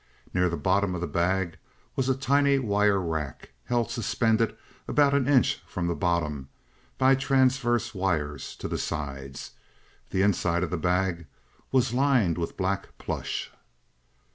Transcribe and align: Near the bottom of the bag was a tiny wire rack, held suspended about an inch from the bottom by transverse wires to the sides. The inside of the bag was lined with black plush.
Near 0.33 0.49
the 0.49 0.57
bottom 0.57 0.95
of 0.95 1.01
the 1.01 1.05
bag 1.05 1.57
was 1.95 2.09
a 2.09 2.17
tiny 2.17 2.57
wire 2.57 2.99
rack, 2.99 3.51
held 3.65 3.91
suspended 3.91 4.57
about 4.87 5.13
an 5.13 5.27
inch 5.27 5.61
from 5.67 5.85
the 5.85 5.93
bottom 5.93 6.49
by 6.97 7.13
transverse 7.13 7.93
wires 7.93 8.55
to 8.55 8.67
the 8.67 8.79
sides. 8.79 9.51
The 10.09 10.23
inside 10.23 10.63
of 10.63 10.71
the 10.71 10.75
bag 10.77 11.27
was 11.71 11.93
lined 11.93 12.39
with 12.39 12.57
black 12.57 12.97
plush. 12.97 13.51